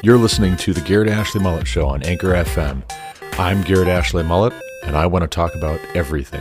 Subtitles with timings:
[0.00, 2.88] You're listening to the Garrett Ashley Mullet Show on Anchor FM.
[3.36, 4.52] I'm Garrett Ashley Mullet,
[4.84, 6.40] and I want to talk about everything.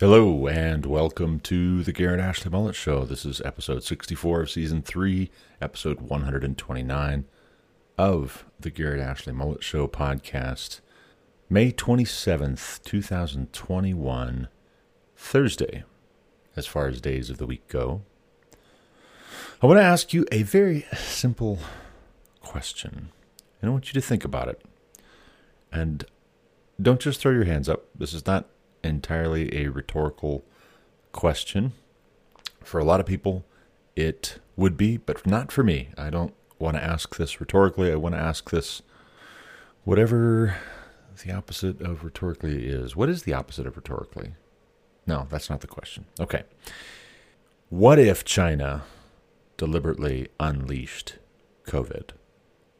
[0.00, 3.04] Hello, and welcome to the Garrett Ashley Mullet Show.
[3.04, 7.24] This is episode 64 of season 3, episode 129
[7.96, 10.80] of the Garrett Ashley Mullet Show podcast.
[11.48, 14.48] May 27th, 2021,
[15.16, 15.84] Thursday,
[16.56, 18.02] as far as days of the week go.
[19.62, 21.60] I want to ask you a very simple
[22.40, 23.10] question,
[23.62, 24.60] and I want you to think about it.
[25.70, 26.04] And
[26.82, 27.84] don't just throw your hands up.
[27.96, 28.46] This is not
[28.82, 30.44] entirely a rhetorical
[31.12, 31.74] question.
[32.64, 33.44] For a lot of people,
[33.94, 35.90] it would be, but not for me.
[35.96, 37.92] I don't want to ask this rhetorically.
[37.92, 38.82] I want to ask this
[39.84, 40.56] whatever
[41.22, 42.96] the opposite of rhetorically is.
[42.96, 44.34] What is the opposite of rhetorically?
[45.06, 46.06] No, that's not the question.
[46.18, 46.42] Okay.
[47.68, 48.84] What if China
[49.56, 51.18] deliberately unleashed
[51.66, 52.10] COVID?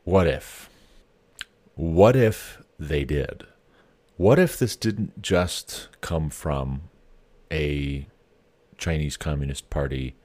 [0.04, 0.68] What if?
[1.74, 3.44] What if they did?
[4.16, 6.82] What if this didn't just come from
[7.52, 8.06] a
[8.78, 10.16] Chinese Communist Party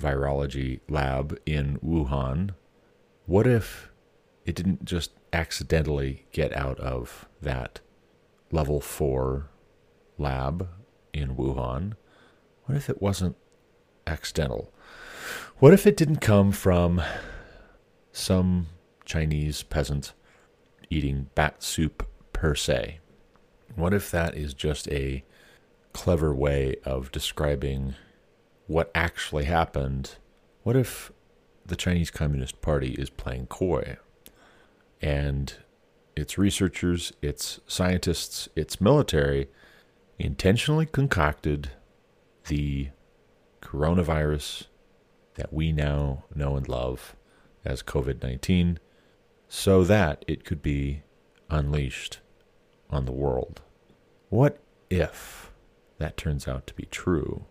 [0.00, 2.50] virology lab in Wuhan?
[3.26, 3.90] What if
[4.44, 7.80] it didn't just accidentally get out of that
[8.50, 9.48] level four
[10.18, 10.68] lab
[11.12, 11.94] in Wuhan?
[12.64, 13.36] What if it wasn't
[14.06, 14.72] accidental?
[15.58, 17.02] What if it didn't come from
[18.12, 18.68] some
[19.04, 20.12] Chinese peasant
[20.88, 22.98] eating bat soup per se?
[23.74, 25.24] What if that is just a
[25.92, 27.94] clever way of describing
[28.66, 30.16] what actually happened?
[30.62, 31.12] What if
[31.64, 33.96] the Chinese Communist Party is playing coy?
[35.00, 35.54] And
[36.16, 39.48] its researchers, its scientists, its military
[40.18, 41.70] intentionally concocted
[42.48, 42.88] the
[43.62, 44.66] coronavirus
[45.34, 47.16] that we now know and love
[47.64, 48.78] as COVID 19
[49.48, 51.02] so that it could be
[51.48, 52.18] unleashed
[52.90, 53.62] on the world.
[54.28, 54.58] What
[54.88, 55.50] if
[55.98, 57.46] that turns out to be true?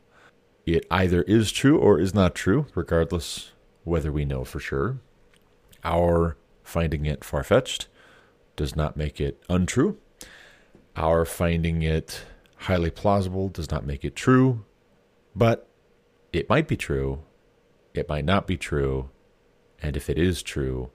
[0.66, 3.52] It either is true or is not true, regardless
[3.84, 5.00] whether we know for sure.
[5.84, 6.38] Our
[6.70, 7.88] finding it far fetched
[8.56, 9.98] does not make it untrue.
[10.96, 12.24] Our finding it
[12.58, 14.66] highly plausible does not make it true,
[15.36, 15.68] but
[16.32, 17.24] it might be true,
[17.94, 19.10] it might not be true,
[19.82, 20.92] and if it is true,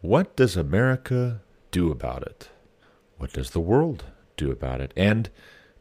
[0.00, 2.50] what does America do about it?
[3.16, 4.04] What does the world
[4.36, 4.92] do about it?
[4.96, 5.30] And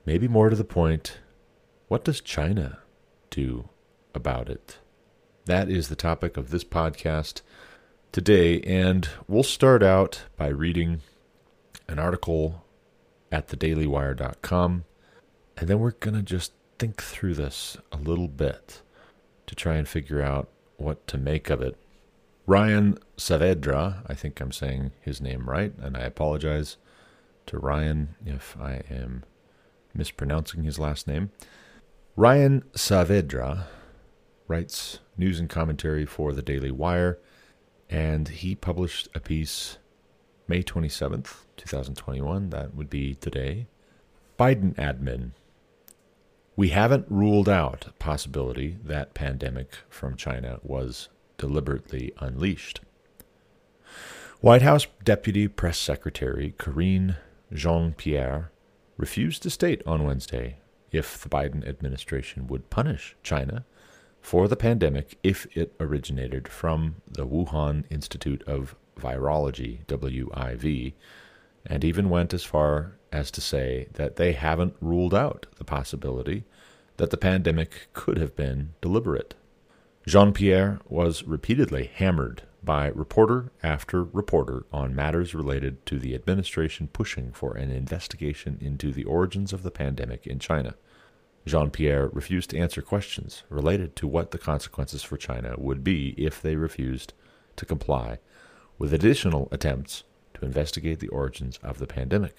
[0.05, 1.19] maybe more to the point,
[1.87, 2.79] what does China
[3.29, 3.69] do
[4.15, 4.77] about it?
[5.45, 7.41] That is the topic of this podcast
[8.11, 11.01] today, and we'll start out by reading
[11.87, 12.65] an article
[13.31, 14.85] at thedailywire.com,
[15.57, 18.81] and then we're going to just think through this a little bit
[19.45, 21.77] to try and figure out what to make of it.
[22.45, 26.77] Ryan Saavedra, I think I'm saying his name right, and I apologize
[27.45, 29.23] to Ryan if I am
[29.93, 31.31] mispronouncing his last name.
[32.15, 33.65] Ryan Saavedra
[34.47, 37.19] writes news and commentary for the Daily Wire
[37.89, 39.77] and he published a piece
[40.47, 42.49] May 27th, 2021.
[42.49, 43.67] That would be today.
[44.39, 45.31] Biden admin.
[46.55, 52.81] We haven't ruled out a possibility that pandemic from China was deliberately unleashed.
[54.41, 57.17] White House Deputy Press Secretary Karine
[57.53, 58.51] Jean Pierre
[58.97, 60.57] refused to state on Wednesday
[60.91, 63.65] if the Biden administration would punish China
[64.21, 70.93] for the pandemic if it originated from the Wuhan Institute of Virology, WIV,
[71.65, 76.43] and even went as far as to say that they haven't ruled out the possibility
[76.97, 79.35] that the pandemic could have been deliberate.
[80.05, 86.89] Jean Pierre was repeatedly hammered by reporter after reporter on matters related to the administration
[86.91, 90.75] pushing for an investigation into the origins of the pandemic in China.
[91.45, 96.13] Jean Pierre refused to answer questions related to what the consequences for China would be
[96.17, 97.13] if they refused
[97.55, 98.19] to comply
[98.77, 100.03] with additional attempts
[100.33, 102.35] to investigate the origins of the pandemic.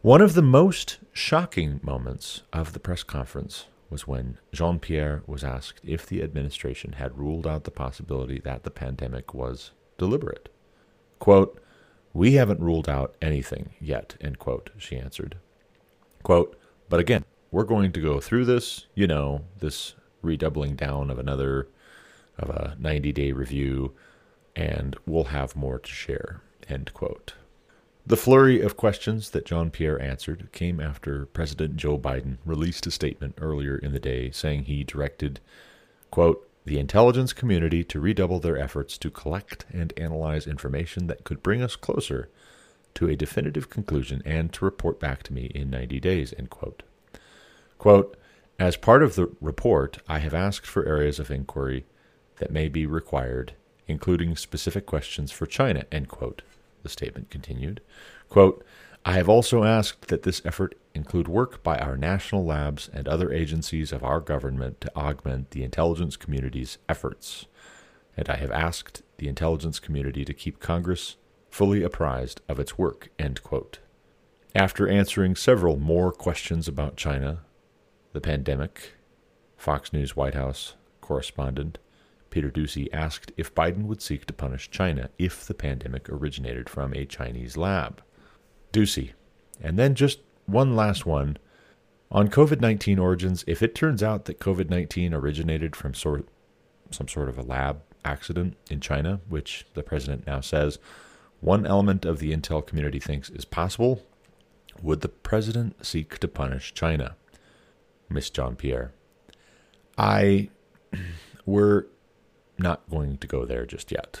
[0.00, 5.44] One of the most shocking moments of the press conference was when Jean Pierre was
[5.44, 10.48] asked if the administration had ruled out the possibility that the pandemic was deliberate.
[11.18, 11.62] Quote,
[12.12, 15.36] We haven't ruled out anything yet, end quote, she answered.
[16.22, 16.58] Quote,
[16.88, 21.68] but again, we're going to go through this, you know, this redoubling down of another
[22.38, 23.92] of a 90 day review,
[24.56, 26.40] and we'll have more to share.
[26.68, 27.34] End quote.
[28.04, 32.90] The flurry of questions that Jean Pierre answered came after President Joe Biden released a
[32.90, 35.38] statement earlier in the day saying he directed,
[36.10, 41.42] quote, the intelligence community to redouble their efforts to collect and analyze information that could
[41.42, 42.28] bring us closer
[42.94, 46.82] to a definitive conclusion and to report back to me in 90 days, end quote.
[47.82, 48.16] Quote,
[48.60, 51.84] as part of the report, I have asked for areas of inquiry
[52.36, 53.54] that may be required,
[53.88, 56.42] including specific questions for China, end quote,
[56.84, 57.80] the statement continued.
[58.28, 58.64] Quote,
[59.04, 63.32] I have also asked that this effort include work by our national labs and other
[63.32, 67.46] agencies of our government to augment the intelligence community's efforts.
[68.16, 71.16] And I have asked the intelligence community to keep Congress
[71.50, 73.10] fully apprised of its work.
[73.18, 73.80] End quote.
[74.54, 77.40] After answering several more questions about China,
[78.12, 78.94] the pandemic,
[79.56, 81.78] Fox News White House correspondent
[82.32, 86.94] Peter Doocy asked if Biden would seek to punish China if the pandemic originated from
[86.94, 88.02] a Chinese lab.
[88.72, 89.12] Doocy.
[89.60, 91.36] And then just one last one.
[92.10, 96.26] On COVID 19 origins, if it turns out that COVID 19 originated from sort,
[96.90, 100.78] some sort of a lab accident in China, which the president now says
[101.40, 104.02] one element of the intel community thinks is possible,
[104.80, 107.16] would the president seek to punish China?
[108.12, 108.92] Miss Jean Pierre.
[109.96, 110.50] I.
[111.44, 111.86] We're
[112.56, 114.20] not going to go there just yet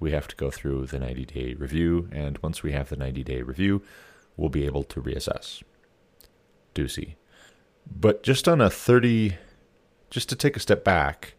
[0.00, 3.22] we have to go through the 90 day review, and once we have the 90
[3.22, 3.82] day review,
[4.36, 5.62] we'll be able to reassess.
[6.74, 7.16] Doocy.
[7.86, 9.36] But just on a 30,
[10.08, 11.34] just to take a step back,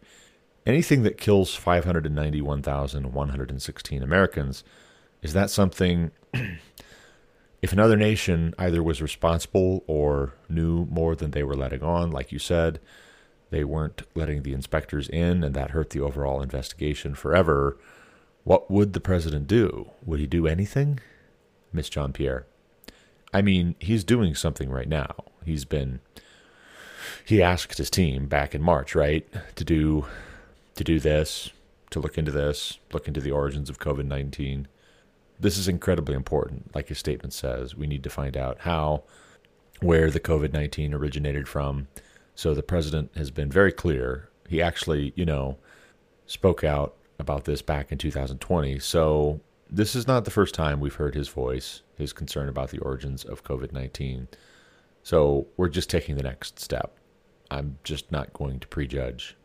[0.64, 4.62] anything that kills 591,116 Americans,
[5.22, 6.12] is that something,
[7.62, 12.32] if another nation either was responsible or knew more than they were letting on, like
[12.32, 12.80] you said,
[13.50, 17.78] they weren't letting the inspectors in, and that hurt the overall investigation forever
[18.44, 19.90] what would the president do?
[20.04, 21.00] Would he do anything?
[21.72, 22.46] Miss Jean Pierre.
[23.32, 25.14] I mean, he's doing something right now.
[25.44, 26.00] He's been
[27.24, 29.26] he asked his team back in March, right,
[29.56, 30.06] to do
[30.74, 31.50] to do this,
[31.90, 34.66] to look into this, look into the origins of COVID-19.
[35.42, 36.72] This is incredibly important.
[36.72, 39.02] Like his statement says, we need to find out how
[39.80, 41.88] where the COVID-19 originated from.
[42.36, 44.30] So the president has been very clear.
[44.48, 45.58] He actually, you know,
[46.26, 48.78] spoke out about this back in 2020.
[48.78, 52.78] So this is not the first time we've heard his voice, his concern about the
[52.78, 54.28] origins of COVID 19.
[55.02, 56.96] So we're just taking the next step.
[57.50, 59.36] I'm just not going to prejudge.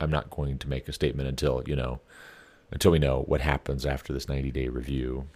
[0.00, 1.98] I'm not going to make a statement until, you know,
[2.70, 5.26] until we know what happens after this 90 day review.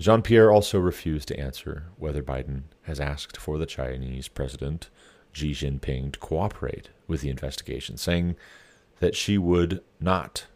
[0.00, 4.90] Jean Pierre also refused to answer whether Biden has asked for the Chinese president
[5.32, 8.36] Xi Jinping to cooperate with the investigation, saying
[9.00, 10.46] that she would not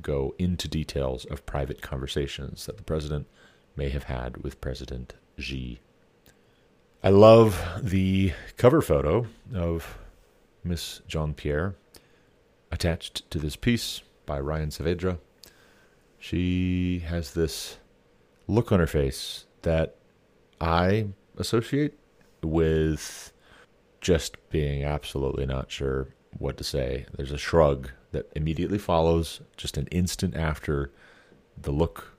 [0.00, 3.26] go into details of private conversations that the president
[3.76, 5.80] may have had with President Xi.
[7.02, 9.98] I love the cover photo of
[10.64, 11.76] Miss Jean Pierre
[12.70, 15.18] attached to this piece by Ryan Saavedra.
[16.18, 17.78] She has this
[18.48, 19.96] look on her face that
[20.60, 21.94] I associate
[22.42, 23.32] with
[24.00, 26.08] just being absolutely not sure
[26.38, 27.06] what to say.
[27.16, 30.90] There's a shrug that immediately follows, just an instant after
[31.60, 32.16] the look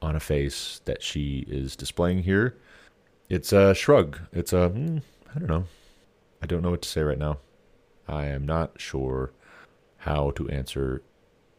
[0.00, 2.56] on a face that she is displaying here.
[3.28, 4.18] It's a shrug.
[4.32, 4.98] It's a, hmm,
[5.34, 5.64] I don't know.
[6.42, 7.38] I don't know what to say right now.
[8.08, 9.32] I am not sure
[9.98, 11.02] how to answer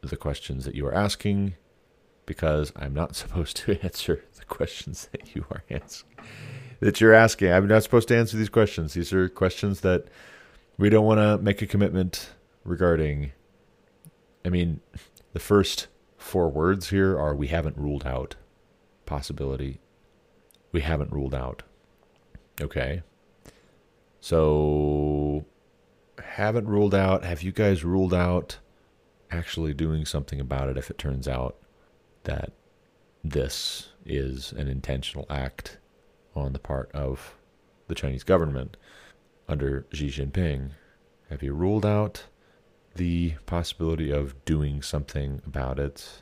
[0.01, 1.55] the questions that you are asking
[2.25, 6.09] because I'm not supposed to answer the questions that you are asking.
[6.79, 7.51] That you're asking.
[7.51, 8.93] I'm not supposed to answer these questions.
[8.93, 10.05] These are questions that
[10.77, 12.31] we don't want to make a commitment
[12.65, 13.31] regarding.
[14.43, 14.81] I mean,
[15.31, 15.87] the first
[16.17, 18.35] four words here are we haven't ruled out
[19.05, 19.79] possibility.
[20.71, 21.63] We haven't ruled out.
[22.59, 23.03] Okay.
[24.19, 25.45] So,
[26.21, 27.23] haven't ruled out.
[27.23, 28.59] Have you guys ruled out
[29.29, 31.57] actually doing something about it if it turns out
[32.23, 32.51] that
[33.23, 35.77] this is an intentional act
[36.35, 37.35] on the part of
[37.87, 38.77] the Chinese government?
[39.47, 40.71] under Xi Jinping?
[41.29, 42.25] Have you ruled out
[42.95, 46.21] the possibility of doing something about it?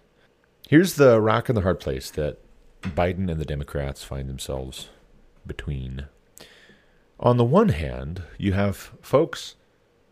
[0.68, 2.38] Here's the rock and the hard place that
[2.82, 4.90] Biden and the Democrats find themselves
[5.46, 6.06] between.
[7.20, 9.56] On the one hand, you have folks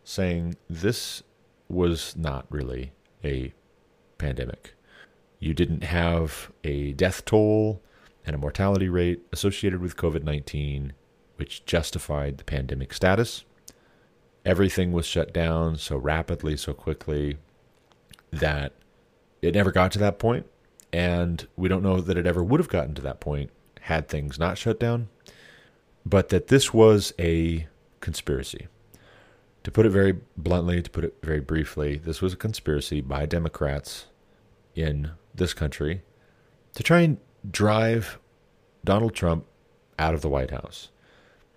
[0.04, 1.22] saying this
[1.68, 2.92] was not really
[3.24, 3.52] a
[4.18, 4.74] pandemic.
[5.40, 7.82] You didn't have a death toll
[8.24, 10.92] and a mortality rate associated with COVID 19
[11.40, 13.46] which justified the pandemic status.
[14.44, 17.38] Everything was shut down so rapidly, so quickly
[18.30, 18.74] that
[19.40, 20.44] it never got to that point.
[20.92, 24.38] And we don't know that it ever would have gotten to that point had things
[24.38, 25.08] not shut down,
[26.04, 27.66] but that this was a
[28.00, 28.68] conspiracy.
[29.64, 33.24] To put it very bluntly, to put it very briefly, this was a conspiracy by
[33.24, 34.06] Democrats
[34.74, 36.02] in this country
[36.74, 37.18] to try and
[37.48, 38.18] drive
[38.84, 39.46] Donald Trump
[39.98, 40.90] out of the White House,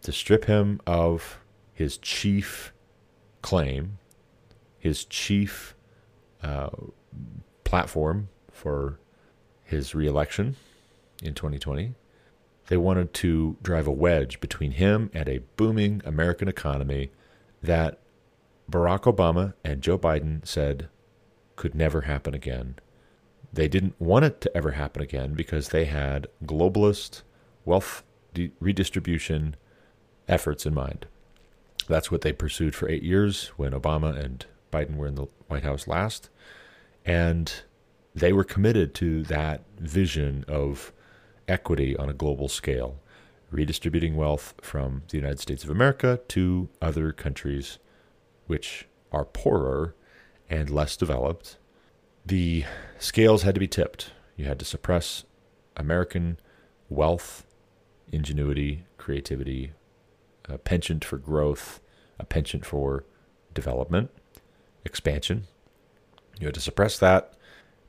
[0.01, 1.39] to strip him of
[1.74, 2.74] his chief
[3.42, 3.98] claim,
[4.77, 5.75] his chief
[6.42, 6.70] uh,
[7.63, 9.00] platform for
[9.63, 10.56] his reelection
[11.22, 11.94] in 2020.
[12.68, 17.12] They wanted to drive a wedge between him and a booming American economy
[17.62, 18.00] that
[18.70, 20.89] Barack Obama and Joe Biden said
[21.56, 22.75] could never happen again.
[23.53, 27.22] They didn't want it to ever happen again because they had globalist
[27.65, 29.55] wealth de- redistribution
[30.27, 31.05] efforts in mind.
[31.88, 35.63] That's what they pursued for eight years when Obama and Biden were in the White
[35.63, 36.29] House last.
[37.05, 37.53] And
[38.15, 40.91] they were committed to that vision of
[41.48, 43.00] equity on a global scale,
[43.51, 47.77] redistributing wealth from the United States of America to other countries
[48.48, 49.95] which are poorer
[50.50, 51.57] and less developed.
[52.25, 52.65] The
[53.00, 54.12] scales had to be tipped.
[54.36, 55.25] You had to suppress
[55.75, 56.39] American
[56.89, 57.46] wealth,
[58.12, 59.74] ingenuity, creativity,
[60.46, 61.82] a penchant for growth,
[62.20, 63.06] a penchant for
[63.53, 64.12] development,
[64.86, 65.48] expansion.
[66.39, 67.34] You had to suppress that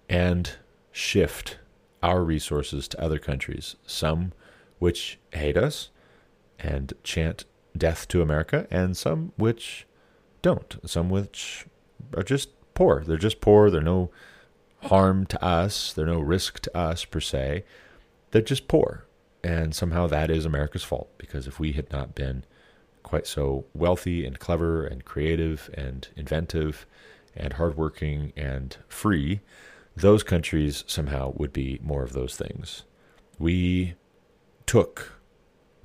[0.09, 0.50] and
[0.93, 1.59] shift
[2.03, 4.33] our resources to other countries, some
[4.79, 5.91] which hate us
[6.59, 7.45] and chant
[7.76, 9.87] death to America, and some which
[10.43, 11.67] don't, some which
[12.17, 13.02] are just poor.
[13.04, 13.71] They're just poor.
[13.71, 14.11] They're no
[14.85, 17.64] harm to us, they're no risk to us per se.
[18.31, 19.07] They're just poor.
[19.43, 22.45] And somehow that is America's fault because if we had not been
[23.02, 26.87] quite so wealthy and clever and creative and inventive
[27.37, 29.40] and hardworking and free,
[29.95, 32.85] those countries somehow would be more of those things.
[33.38, 33.95] We
[34.66, 35.21] took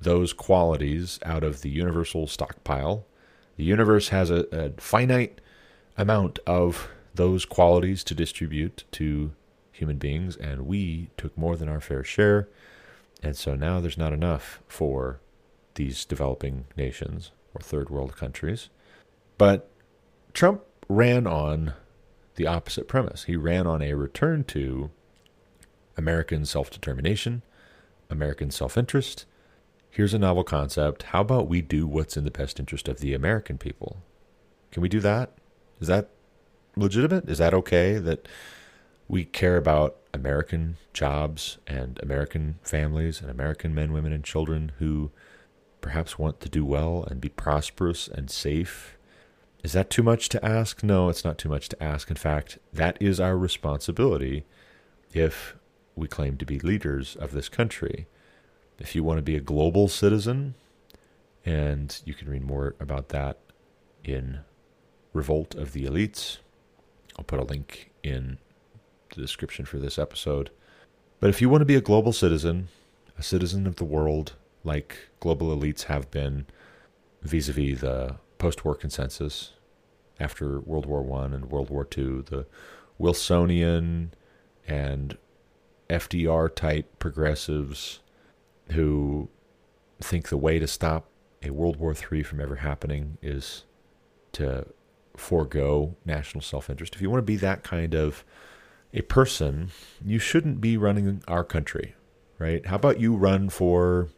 [0.00, 3.04] those qualities out of the universal stockpile.
[3.56, 5.40] The universe has a, a finite
[6.00, 9.32] amount of those qualities to distribute to
[9.70, 12.48] human beings, and we took more than our fair share.
[13.22, 15.20] And so now there's not enough for
[15.74, 18.70] these developing nations or third world countries.
[19.36, 19.70] But
[20.32, 21.74] Trump ran on
[22.36, 23.24] the opposite premise.
[23.24, 24.90] He ran on a return to
[25.96, 27.42] American self determination,
[28.08, 29.26] American self interest.
[29.90, 31.04] Here's a novel concept.
[31.04, 33.98] How about we do what's in the best interest of the American people?
[34.70, 35.32] Can we do that?
[35.80, 36.10] Is that
[36.76, 37.28] legitimate?
[37.28, 38.28] Is that okay that
[39.08, 45.10] we care about American jobs and American families and American men, women, and children who
[45.80, 48.98] perhaps want to do well and be prosperous and safe
[49.62, 50.82] is that too much to ask?
[50.82, 52.08] No, it's not too much to ask.
[52.10, 54.44] In fact, that is our responsibility
[55.12, 55.56] if
[55.94, 58.06] we claim to be leaders of this country.
[58.78, 60.54] If you want to be a global citizen,
[61.44, 63.38] and you can read more about that
[64.02, 64.40] in
[65.12, 66.38] Revolt of the Elites.
[67.18, 68.38] I'll put a link in
[69.14, 70.50] the description for this episode.
[71.18, 72.68] But if you want to be a global citizen,
[73.18, 76.46] a citizen of the world, like global elites have been
[77.22, 79.52] vis a vis the post-war consensus
[80.18, 82.46] after World War One and World War Two, the
[82.98, 84.12] Wilsonian
[84.66, 85.16] and
[85.88, 88.00] FDR type progressives
[88.70, 89.28] who
[90.00, 91.08] think the way to stop
[91.42, 93.64] a World War III from ever happening is
[94.32, 94.66] to
[95.20, 96.94] forego national self interest.
[96.94, 98.24] If you want to be that kind of
[98.92, 99.70] a person,
[100.04, 101.94] you shouldn't be running our country,
[102.38, 102.66] right?
[102.66, 104.08] How about you run for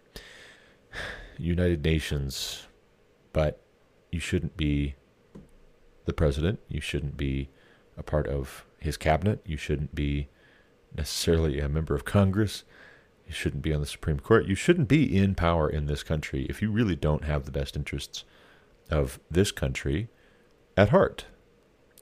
[1.39, 2.67] United Nations,
[3.33, 3.61] but
[4.11, 4.95] you shouldn't be
[6.05, 6.61] the president.
[6.69, 7.51] You shouldn't be
[7.97, 9.41] a part of his cabinet.
[9.45, 10.29] You shouldn't be
[10.97, 12.65] necessarily a member of Congress.
[13.27, 14.47] You shouldn't be on the Supreme Court.
[14.47, 17.77] You shouldn't be in power in this country if you really don't have the best
[17.77, 18.25] interests
[18.91, 20.09] of this country
[20.77, 21.27] at heart.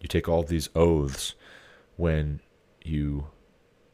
[0.01, 1.35] You take all these oaths
[1.97, 2.41] when
[2.85, 3.27] you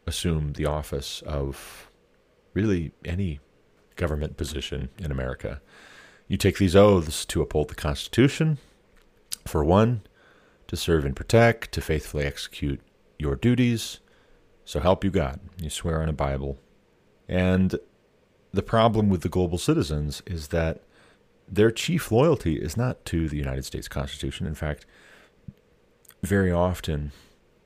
[0.06, 1.90] assume the office of
[2.54, 3.40] really any
[3.96, 5.60] government position in America.
[6.28, 8.58] You take these oaths to uphold the Constitution,
[9.46, 10.02] for one,
[10.68, 12.80] to serve and protect, to faithfully execute
[13.18, 14.00] your duties.
[14.64, 15.40] So help you God.
[15.60, 16.58] You swear on a Bible.
[17.28, 17.76] And
[18.52, 20.82] the problem with the global citizens is that
[21.48, 24.46] their chief loyalty is not to the United States Constitution.
[24.46, 24.86] In fact,
[26.22, 27.12] very often,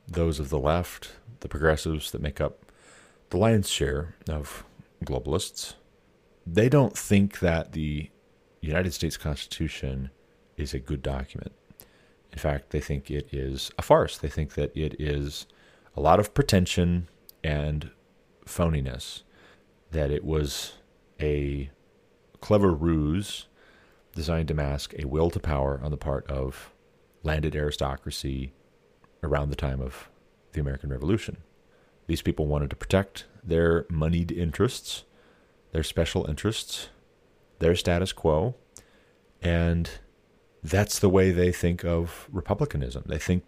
[0.07, 2.65] those of the left, the progressives that make up
[3.29, 4.65] the lion's share of
[5.03, 5.75] globalists,
[6.45, 8.09] they don't think that the
[8.61, 10.11] United States Constitution
[10.57, 11.53] is a good document.
[12.31, 14.17] In fact, they think it is a farce.
[14.17, 15.47] They think that it is
[15.95, 17.09] a lot of pretension
[17.43, 17.91] and
[18.45, 19.23] phoniness,
[19.91, 20.73] that it was
[21.19, 21.71] a
[22.39, 23.47] clever ruse
[24.15, 26.71] designed to mask a will to power on the part of
[27.23, 28.53] landed aristocracy
[29.23, 30.09] around the time of
[30.53, 31.37] the American Revolution.
[32.07, 35.03] These people wanted to protect their moneyed interests,
[35.71, 36.89] their special interests,
[37.59, 38.55] their status quo,
[39.41, 39.89] and
[40.63, 43.03] that's the way they think of republicanism.
[43.05, 43.43] They think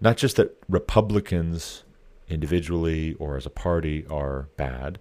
[0.00, 1.84] not just that Republicans
[2.28, 4.98] individually or as a party are bad,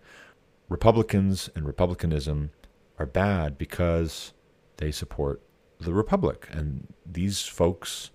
[0.69, 2.51] Republicans and republicanism
[2.97, 4.33] are bad because
[4.77, 5.41] they support
[5.79, 6.47] the Republic.
[6.51, 8.11] And these folks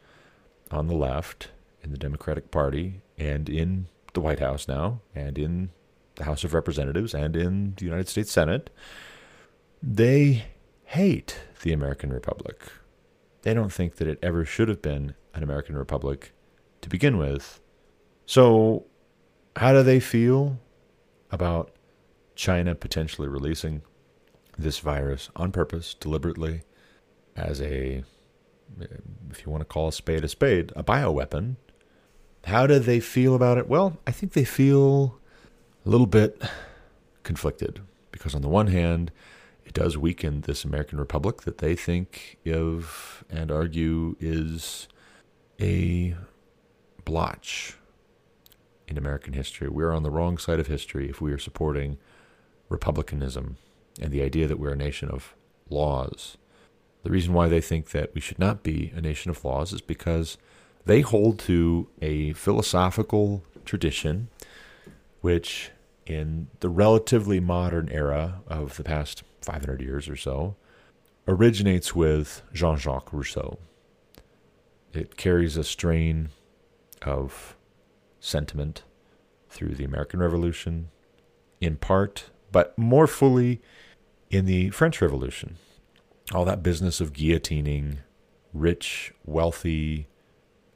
[0.71, 1.49] on the left
[1.83, 5.71] in the Democratic Party and in the White House now and in
[6.17, 8.71] the House of Representatives and in the United States Senate,
[9.83, 10.45] they
[10.85, 12.63] hate the American Republic.
[13.43, 16.33] They don't think that it ever should have been an American Republic
[16.83, 17.61] to begin with.
[18.27, 18.85] So,
[19.57, 20.59] how do they feel
[21.31, 21.73] about
[22.35, 23.83] China potentially releasing
[24.61, 26.63] this virus on purpose, deliberately,
[27.37, 28.05] as a,
[29.31, 31.57] if you want to call a spade a spade, a bioweapon?
[32.45, 33.69] How do they feel about it?
[33.69, 35.19] Well, I think they feel
[35.85, 36.41] a little bit
[37.23, 37.81] conflicted
[38.13, 39.13] because, on the one hand,
[39.65, 44.89] it does weaken this American Republic that they think of and argue is
[45.61, 46.17] a
[47.05, 47.77] blotch
[48.89, 49.69] in American history.
[49.69, 51.99] We're on the wrong side of history if we are supporting
[52.69, 53.59] republicanism
[54.01, 55.35] and the idea that we're a nation of
[55.69, 56.37] laws.
[57.03, 59.81] The reason why they think that we should not be a nation of laws is
[59.81, 60.37] because
[60.85, 64.29] they hold to a philosophical tradition
[65.21, 65.71] which,
[66.07, 70.57] in the relatively modern era of the past 500 years or so,
[71.29, 73.59] originates with Jean Jacques Rousseau.
[74.93, 76.31] It carries a strain
[77.03, 77.57] of
[78.19, 78.83] sentiment
[79.49, 80.89] through the American Revolution,
[81.61, 83.61] in part, but more fully
[84.31, 85.57] in the French Revolution.
[86.33, 87.99] All that business of guillotining
[88.55, 90.07] rich, wealthy,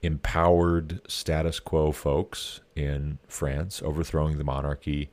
[0.02, 5.10] empowered status quo folks in France, overthrowing the monarchy,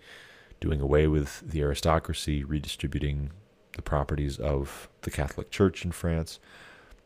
[0.59, 3.31] doing away with the aristocracy, redistributing
[3.75, 6.39] the properties of the Catholic Church in France.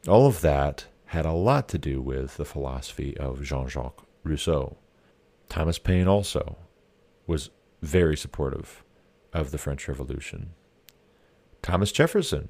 [0.08, 4.78] All of that had a lot to do with the philosophy of Jean Jacques Rousseau.
[5.50, 6.58] Thomas Paine also
[7.28, 7.50] was
[7.82, 8.84] very supportive
[9.32, 10.54] of the French Revolution.
[11.65, 12.49] Thomas Jefferson,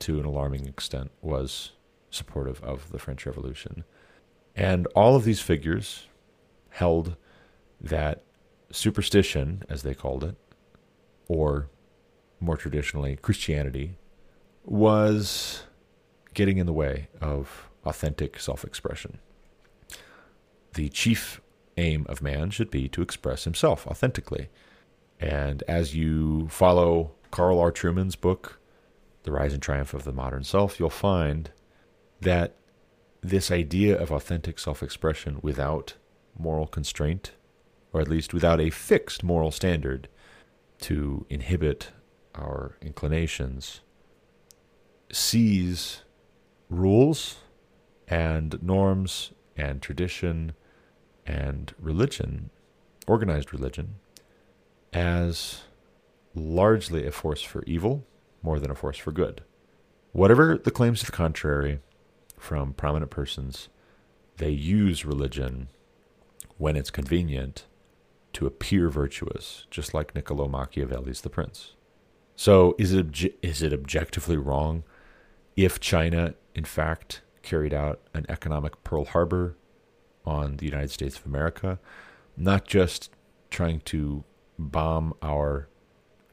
[0.00, 1.72] to an alarming extent, was
[2.10, 3.82] supportive of the French Revolution.
[4.54, 6.06] And all of these figures
[6.68, 7.16] held
[7.80, 8.22] that
[8.70, 10.36] superstition, as they called it,
[11.28, 11.70] or
[12.40, 13.96] more traditionally, Christianity,
[14.66, 15.62] was
[16.34, 19.18] getting in the way of authentic self expression.
[20.74, 21.40] The chief
[21.78, 24.50] aim of man should be to express himself authentically.
[25.18, 27.72] And as you follow Carl R.
[27.72, 28.60] Trueman's book,
[29.24, 31.50] The Rise and Triumph of the Modern Self, you'll find
[32.20, 32.54] that
[33.22, 35.94] this idea of authentic self expression without
[36.38, 37.32] moral constraint,
[37.92, 40.08] or at least without a fixed moral standard
[40.80, 41.90] to inhibit
[42.34, 43.80] our inclinations,
[45.10, 46.02] sees
[46.68, 47.36] rules
[48.08, 50.52] and norms and tradition
[51.26, 52.50] and religion,
[53.06, 53.94] organized religion,
[54.92, 55.62] as
[56.34, 58.06] largely a force for evil
[58.42, 59.42] more than a force for good.
[60.12, 61.80] Whatever the claims to the contrary
[62.38, 63.68] from prominent persons,
[64.36, 65.68] they use religion
[66.58, 67.66] when it's convenient
[68.32, 71.72] to appear virtuous, just like Niccolo Machiavelli's The Prince.
[72.34, 74.84] So, is it obje- is it objectively wrong
[75.54, 79.56] if China, in fact, carried out an economic Pearl Harbor
[80.24, 81.78] on the United States of America,
[82.36, 83.10] not just
[83.50, 84.24] trying to
[84.58, 85.68] bomb our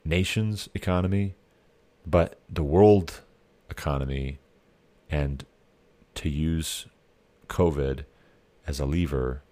[0.03, 1.35] nation's economy,
[2.05, 3.21] but the world
[3.69, 4.39] economy,
[5.09, 5.45] and
[6.15, 6.87] to use
[7.47, 8.05] COVID
[8.67, 9.43] as a lever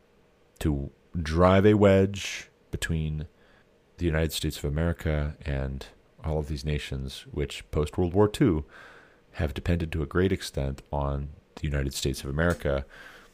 [0.59, 3.27] to drive a wedge between
[3.97, 5.87] the United States of America and
[6.23, 8.63] all of these nations, which post World War II
[9.33, 12.85] have depended to a great extent on the United States of America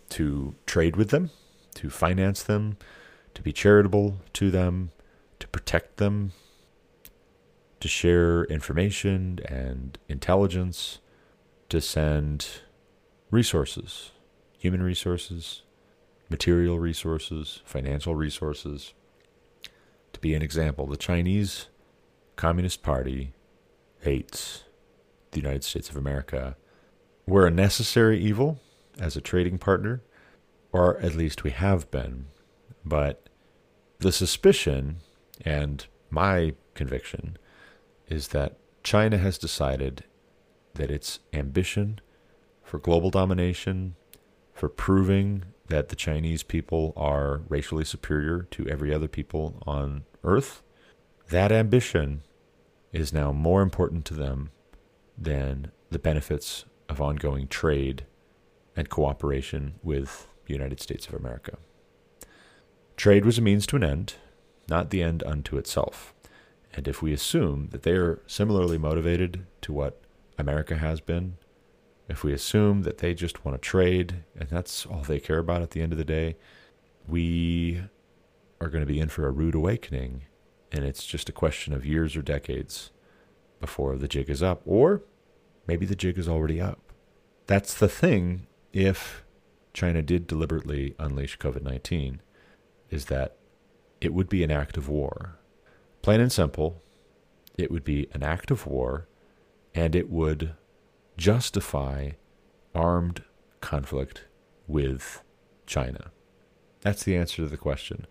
[0.09, 1.31] to trade with them,
[1.75, 2.77] to finance them,
[3.33, 4.91] to be charitable to them,
[5.39, 6.33] to protect them,
[7.83, 10.99] to share information and intelligence,
[11.67, 12.47] to send
[13.29, 14.11] resources,
[14.57, 15.63] human resources,
[16.29, 18.93] material resources, financial resources.
[20.13, 21.67] To be an example, the Chinese
[22.37, 23.33] Communist Party
[23.99, 24.63] hates
[25.31, 26.55] the United States of America.
[27.27, 28.61] We're a necessary evil
[28.97, 30.01] as a trading partner,
[30.71, 32.27] or at least we have been.
[32.85, 33.27] But
[33.99, 35.01] the suspicion
[35.43, 37.37] and my conviction
[38.13, 40.03] is that China has decided
[40.75, 41.99] that its ambition
[42.63, 43.95] for global domination,
[44.53, 50.61] for proving that the Chinese people are racially superior to every other people on earth,
[51.29, 52.21] that ambition
[52.91, 54.51] is now more important to them
[55.17, 58.05] than the benefits of ongoing trade
[58.75, 61.57] and cooperation with the United States of America.
[62.95, 64.15] Trade was a means to an end,
[64.69, 66.13] not the end unto itself.
[66.73, 70.01] And if we assume that they are similarly motivated to what
[70.37, 71.37] America has been,
[72.09, 75.61] if we assume that they just want to trade and that's all they care about
[75.61, 76.35] at the end of the day,
[77.07, 77.83] we
[78.59, 80.23] are going to be in for a rude awakening.
[80.71, 82.91] And it's just a question of years or decades
[83.59, 84.61] before the jig is up.
[84.65, 85.03] Or
[85.67, 86.79] maybe the jig is already up.
[87.45, 89.23] That's the thing if
[89.73, 92.21] China did deliberately unleash COVID 19,
[92.89, 93.37] is that
[94.01, 95.37] it would be an act of war.
[96.03, 96.83] Plain and simple,
[97.57, 99.07] it would be an act of war
[99.73, 100.53] and it would
[101.15, 102.11] justify
[102.75, 103.23] armed
[103.61, 104.25] conflict
[104.67, 105.23] with
[105.65, 106.11] China.
[106.81, 108.05] That's the answer to the question.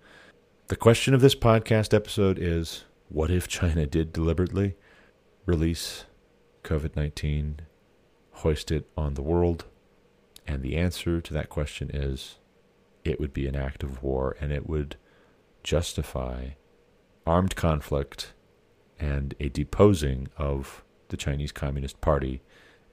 [0.69, 4.75] The question of this podcast episode is what if China did deliberately
[5.45, 6.07] release
[6.65, 7.61] COVID 19,
[8.31, 9.67] hoist it on the world?
[10.47, 12.37] And the answer to that question is
[13.05, 14.97] it would be an act of war and it would
[15.63, 16.53] justify
[17.27, 18.33] armed conflict
[18.99, 22.43] and a deposing of the Chinese Communist Party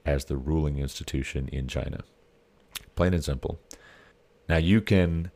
[0.04, 2.02] as the ruling institution in China.
[2.96, 3.60] Plain and simple.
[4.48, 5.30] Now you can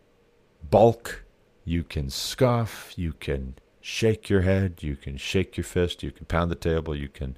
[0.63, 1.25] balk,
[1.65, 6.27] you can scoff, you can shake your head, you can shake your fist, you can
[6.27, 7.37] pound the table, you can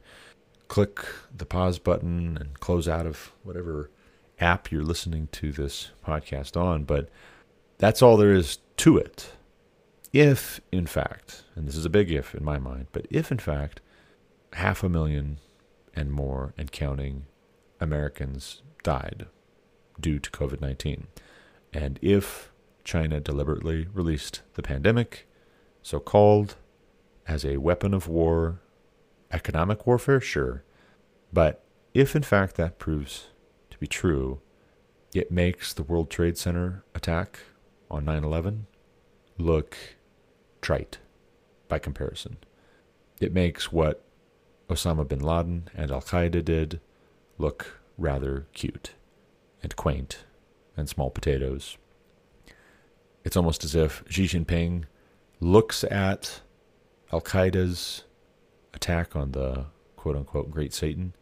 [0.69, 3.91] click the pause button and close out of whatever
[4.41, 7.09] app you're listening to this podcast on, but
[7.79, 9.33] that's all there is to it.
[10.13, 13.39] If, in fact, and this is a big if in my mind, but if, in
[13.39, 13.81] fact,
[14.55, 15.39] half a million
[15.95, 17.27] and more and counting
[17.81, 19.27] Americans died
[20.01, 21.09] due to COVID 19,
[21.73, 22.53] and if
[22.85, 25.27] China deliberately released the pandemic,
[25.83, 26.57] so called,
[27.27, 28.61] as a weapon of war,
[29.33, 30.63] economic warfare, sure,
[31.33, 33.29] but if in fact that proves
[33.71, 34.41] to be true,
[35.15, 37.41] it makes the World Trade Center attack
[37.91, 38.67] on 9 11
[39.39, 39.77] look
[40.61, 40.99] trite
[41.69, 42.39] by comparison.
[43.21, 44.03] It makes what
[44.69, 46.81] Osama bin Laden and Al Qaeda did
[47.39, 48.95] look rather cute
[49.63, 50.25] and quaint
[50.77, 51.77] and small potatoes.
[53.25, 54.85] It's almost as if Xi Jinping
[55.41, 56.41] looks at
[57.13, 58.05] Al Qaeda's
[58.75, 61.15] attack on the quote unquote Great Satan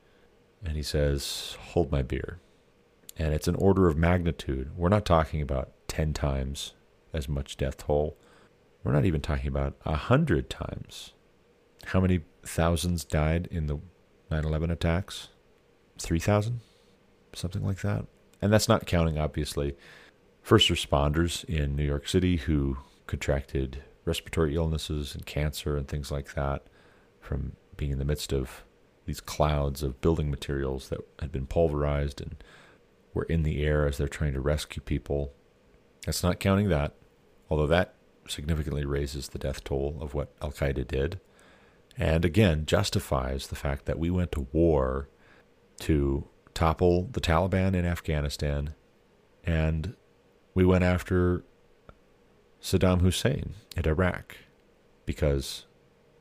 [0.65, 2.39] and he says, Hold my beer.
[3.17, 4.77] And it's an order of magnitude.
[4.77, 6.75] We're not talking about 10 times
[7.15, 8.17] as much death toll.
[8.83, 11.13] We're not even talking about a hundred times.
[11.87, 13.79] How many thousands died in the
[14.31, 15.29] 9 11 attacks?
[15.99, 16.61] 3,000?
[17.35, 18.07] Something like that.
[18.43, 19.77] And that's not counting, obviously,
[20.43, 26.35] first responders in New York City who contracted respiratory illnesses and cancer and things like
[26.35, 26.63] that
[27.21, 28.65] from being in the midst of
[29.07, 32.37] these clouds of building materials that had been pulverized and
[33.13, 35.33] were in the air as they're trying to rescue people.
[36.05, 36.95] That's not counting that,
[37.51, 37.95] although that
[38.29, 41.21] significantly raises the death toll of what Al Qaeda did.
[41.97, 45.09] And again, justifies the fact that we went to war
[45.81, 48.75] to topple the Taliban in Afghanistan
[49.45, 49.95] and
[50.55, 51.45] we went after
[52.63, 54.37] Saddam Hussein in Iraq
[55.05, 55.67] because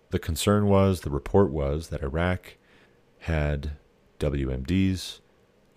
[0.09, 2.55] the concern was, the report was that Iraq
[3.19, 3.77] had
[4.19, 5.19] WMDs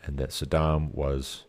[0.02, 1.44] and that Saddam was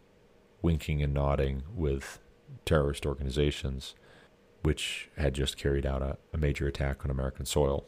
[0.62, 2.20] winking and nodding with
[2.68, 3.96] terrorist organizations
[4.68, 7.86] which had just carried out a, a major attack on American soil.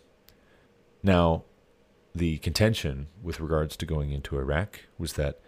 [1.03, 1.43] Now,
[2.13, 5.39] the contention with regards to going into Iraq was that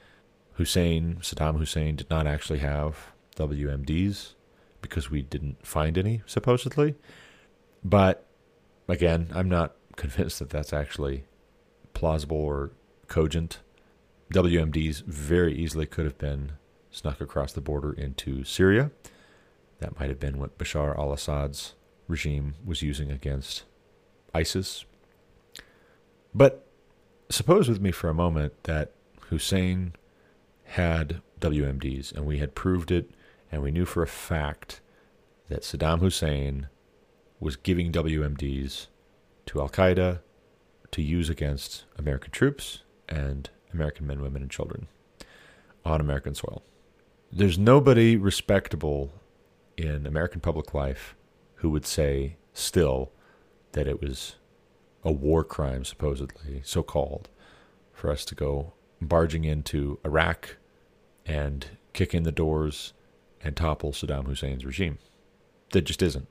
[0.54, 4.34] Hussein, Saddam Hussein, did not actually have WMDs
[4.82, 6.96] because we didn't find any, supposedly.
[7.84, 8.26] But
[8.88, 11.24] again, I'm not convinced that that's actually
[11.94, 12.72] plausible or
[13.08, 13.60] cogent.
[14.34, 16.54] WMDs very easily could have been
[16.90, 18.92] snuck across the border into Syria.
[19.82, 21.74] That might have been what Bashar al Assad's
[22.08, 23.64] regime was using against
[24.34, 24.86] ISIS.
[26.34, 26.66] But
[27.30, 28.92] suppose with me for a moment that
[29.30, 29.94] Hussein
[30.64, 33.12] had WMDs and we had proved it
[33.52, 34.82] and we knew for a fact
[35.50, 36.68] that Saddam Hussein
[37.40, 38.88] was giving WMDs
[39.48, 40.20] to Al Qaeda
[40.92, 44.88] to use against American troops and American men, women, and children
[45.84, 46.62] on American soil.
[47.32, 49.12] There's nobody respectable
[49.82, 51.16] in American public life
[51.56, 53.12] who would say still
[53.74, 54.36] that it was
[55.04, 57.30] a war crime, supposedly, so called,
[57.94, 60.58] for us to go barging into Iraq
[61.26, 62.94] and kick in the doors
[63.44, 65.00] and topple Saddam Hussein's regime.
[65.72, 66.28] That just isn't.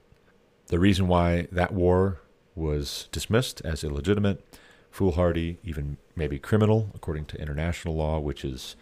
[0.67, 2.21] The reason why that war
[2.55, 4.45] was dismissed as illegitimate,
[4.91, 8.77] foolhardy, even maybe criminal, according to international law, which is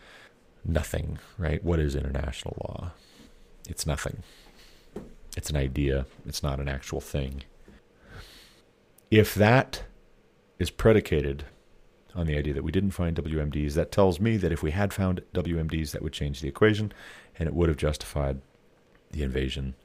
[0.65, 1.63] nothing, right?
[1.63, 2.93] What is international law?
[3.69, 4.23] It's nothing.
[5.39, 7.45] It's an idea, it's not an actual thing.
[9.09, 9.85] If that
[10.59, 11.45] is predicated
[12.13, 14.93] on the idea that we didn't find WMDs, that tells me that if we had
[14.93, 16.93] found WMDs, that would change the equation
[17.39, 18.41] and it would have justified
[19.13, 19.77] the invasion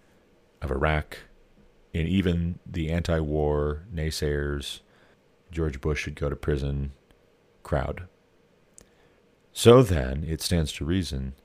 [0.59, 1.19] of Iraq.
[1.93, 4.79] And even the anti war naysayers,
[5.51, 6.93] George Bush should go to prison
[7.61, 8.07] crowd.
[9.51, 11.35] So then, it stands to reason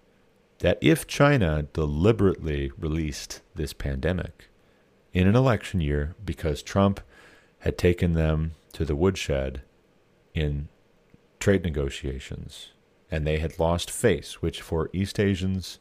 [0.60, 4.48] that if China deliberately released this pandemic
[5.12, 7.00] in an election year because Trump
[7.60, 9.62] had taken them to the woodshed
[10.34, 10.68] in
[11.38, 12.70] trade negotiations
[13.10, 15.78] and they had lost face, which for East Asians,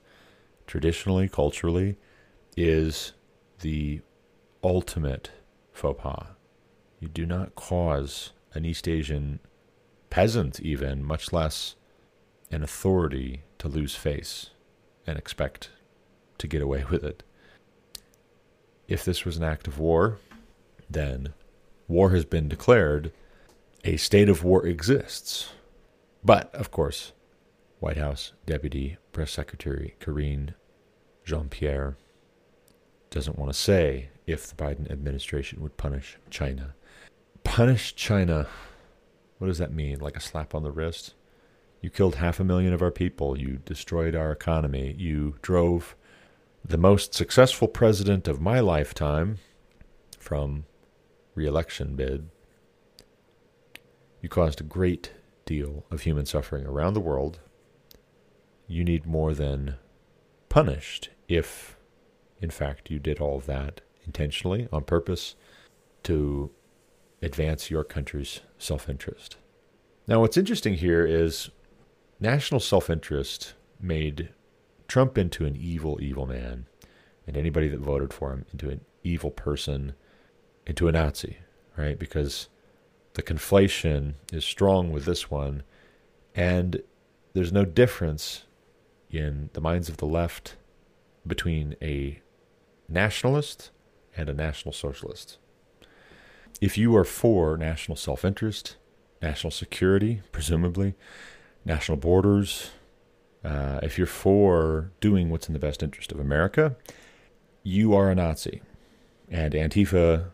[0.65, 1.97] traditionally, culturally,
[2.55, 3.13] is
[3.59, 4.01] the
[4.63, 5.31] ultimate
[5.73, 6.27] faux pas.
[6.99, 9.39] You do not cause an East Asian
[10.09, 11.75] peasant, even, much less
[12.49, 14.51] an authority, to lose face
[15.07, 15.69] and expect
[16.37, 17.23] to get away with it.
[18.87, 20.19] If this was an act of war,
[20.89, 21.33] then
[21.87, 23.11] war has been declared,
[23.83, 25.49] a state of war exists.
[26.23, 27.13] But, of course,
[27.79, 30.53] White House Deputy Press Secretary Karine
[31.25, 31.97] Jean Pierre
[33.09, 36.75] doesn't want to say if the Biden administration would punish China.
[37.43, 38.47] Punish China,
[39.37, 39.99] what does that mean?
[39.99, 41.13] Like a slap on the wrist?
[41.81, 43.37] You killed half a million of our people.
[43.37, 44.95] You destroyed our economy.
[44.97, 45.95] You drove
[46.63, 49.37] the most successful president of my lifetime
[50.17, 50.65] from
[51.35, 52.29] reelection bid.
[54.21, 55.11] You caused a great
[55.45, 57.39] deal of human suffering around the world.
[58.67, 59.75] You need more than
[60.49, 61.77] punished if,
[62.41, 65.35] in fact, you did all of that intentionally, on purpose,
[66.03, 66.51] to
[67.21, 69.37] advance your country's self interest.
[70.07, 71.49] Now, what's interesting here is
[72.19, 74.29] national self interest made
[74.87, 76.65] Trump into an evil, evil man,
[77.25, 79.93] and anybody that voted for him into an evil person
[80.65, 81.37] into a Nazi,
[81.77, 81.97] right?
[81.97, 82.49] Because
[83.13, 85.63] the conflation is strong with this one,
[86.35, 86.81] and
[87.33, 88.45] there's no difference
[89.09, 90.55] in the minds of the left
[91.25, 92.21] between a
[92.89, 93.71] nationalist
[94.15, 95.37] and a national socialist.
[96.59, 98.77] If you are for national self interest,
[99.21, 100.95] national security, presumably,
[101.67, 102.71] national borders,
[103.43, 106.75] uh, if you're for doing what's in the best interest of America,
[107.61, 108.61] you are a Nazi.
[109.29, 110.31] And Antifa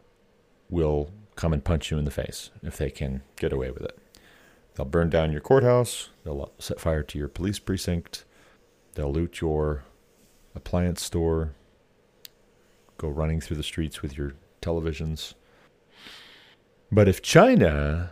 [0.70, 3.98] will come and punch you in the face if they can get away with it.
[4.76, 8.26] They'll burn down your courthouse, they'll set fire to your police precinct,
[8.94, 9.84] they'll loot your
[10.56, 11.54] appliance store,
[12.98, 15.34] go running through the streets with your televisions.
[16.92, 18.12] But if China,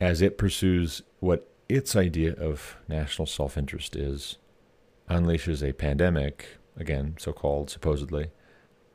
[0.00, 4.38] as it pursues what its idea of national self interest is,
[5.08, 8.30] unleashes a pandemic, again, so called supposedly,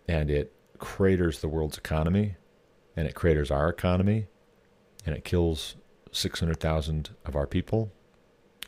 [0.07, 2.35] and it craters the world's economy,
[2.95, 4.27] and it craters our economy
[5.05, 5.75] and it kills
[6.11, 7.91] 600,000 of our people.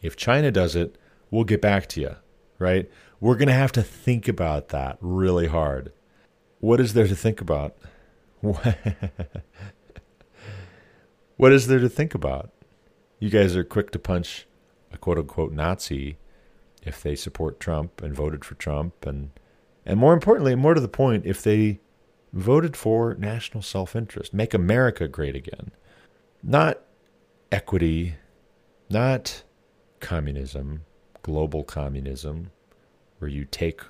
[0.01, 0.97] If China does it,
[1.31, 2.15] we'll get back to you,
[2.59, 2.89] right?
[3.19, 5.91] We're going to have to think about that really hard.
[6.59, 7.75] What is there to think about?
[8.41, 8.77] what
[11.51, 12.51] is there to think about?
[13.19, 14.45] You guys are quick to punch
[14.91, 16.17] a quote unquote Nazi
[16.83, 19.31] if they support Trump and voted for Trump and
[19.85, 21.79] and more importantly, more to the point, if they
[22.33, 25.71] voted for national self interest, make America great again.
[26.43, 26.81] Not
[27.51, 28.15] equity,
[28.89, 29.43] not
[30.01, 30.83] communism,
[31.23, 32.51] global communism,
[33.19, 33.81] where you take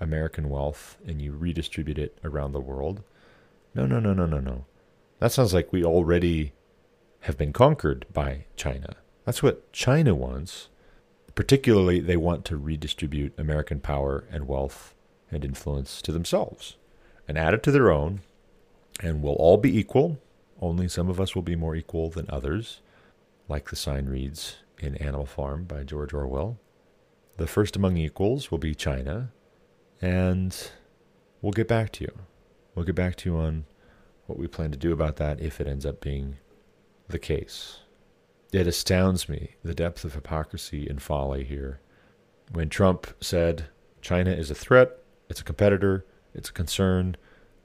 [0.00, 3.02] American wealth and you redistribute it around the world.
[3.74, 4.64] No, no, no, no, no, no.
[5.20, 6.52] That sounds like we already
[7.20, 8.96] have been conquered by China.
[9.24, 10.68] That's what China wants.
[11.34, 14.94] Particularly, they want to redistribute American power and wealth
[15.30, 16.76] and influence to themselves
[17.28, 18.20] and add it to their own,
[19.00, 20.18] and we'll all be equal.
[20.60, 22.80] Only some of us will be more equal than others,
[23.48, 26.58] like the sign reads in Animal Farm by George Orwell.
[27.36, 29.30] The first among equals will be China,
[30.02, 30.56] and
[31.40, 32.18] we'll get back to you.
[32.74, 33.64] We'll get back to you on
[34.26, 36.38] what we plan to do about that if it ends up being
[37.10, 37.80] the case.
[38.52, 41.80] It astounds me the depth of hypocrisy and folly here.
[42.50, 43.66] When Trump said
[44.00, 47.16] China is a threat, it's a competitor, it's a concern.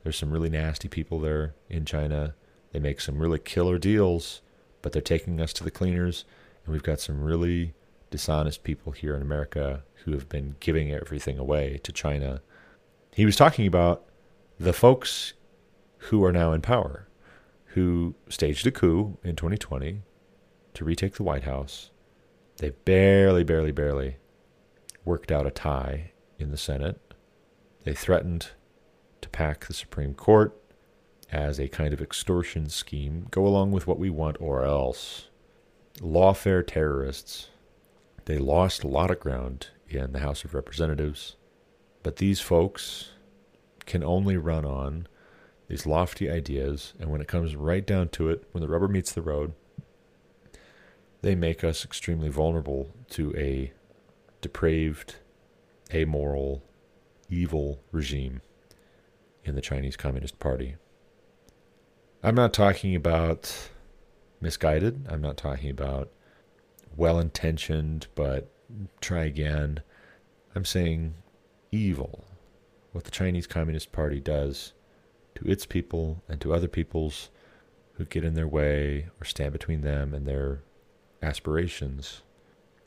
[0.04, 2.36] There's some really nasty people there in China.
[2.72, 4.42] They make some really killer deals,
[4.82, 6.26] but they're taking us to the cleaners.
[6.64, 7.74] And we've got some really
[8.12, 12.42] dishonest people here in America who have been giving everything away to China.
[13.12, 14.04] He was talking about
[14.60, 15.34] the folks
[15.98, 17.08] who are now in power,
[17.76, 20.02] who staged a coup in 2020
[20.74, 21.92] to retake the White House.
[22.58, 24.16] They barely, barely, barely
[25.04, 27.14] worked out a tie in the Senate.
[27.84, 28.52] They threatened
[29.20, 30.58] to pack the Supreme Court
[31.34, 33.28] as a kind of extortion scheme.
[33.30, 35.28] Go along with what we want or else.
[36.00, 37.50] Lawfare terrorists.
[38.24, 41.36] They lost a lot of ground in the House of Representatives,
[42.04, 43.10] but these folks
[43.86, 45.08] can only run on
[45.68, 49.12] these lofty ideas, and when it comes right down to it, when the rubber meets
[49.12, 49.54] the road,
[51.22, 53.72] they make us extremely vulnerable to a
[54.42, 55.16] depraved,
[55.94, 56.64] amoral,
[57.30, 58.42] evil regime
[59.44, 60.76] in the Chinese Communist Party.
[62.22, 63.70] I'm not talking about
[64.42, 65.08] misguided.
[65.10, 66.12] I'm not talking about
[66.96, 68.52] well intentioned, but
[69.02, 69.82] try again.
[70.56, 71.16] I'm saying
[71.72, 72.26] evil.
[72.92, 74.74] What the Chinese Communist Party does
[75.36, 77.30] to its people and to other peoples
[77.94, 80.62] who get in their way or stand between them and their
[81.22, 82.22] aspirations.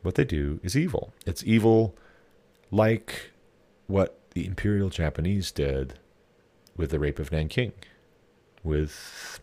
[0.03, 1.13] What they do is evil.
[1.27, 1.95] It's evil
[2.71, 3.33] like
[3.87, 5.99] what the Imperial Japanese did
[6.77, 7.73] with the rape of Nanking,
[8.63, 9.41] with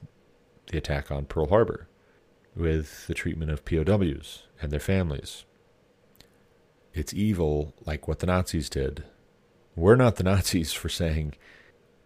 [0.67, 1.87] the attack on Pearl Harbor,
[2.55, 5.43] with the treatment of POWs and their families.
[6.93, 9.03] It's evil like what the Nazis did.
[9.75, 11.33] We're not the Nazis for saying,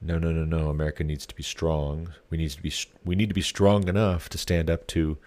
[0.02, 2.14] no, no, no, no, America needs to be strong.
[2.30, 5.18] We need to be we need to be strong enough to stand up to